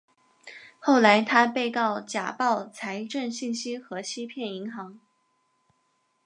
[0.79, 4.99] 后来他被告假报财政信息和欺骗银行。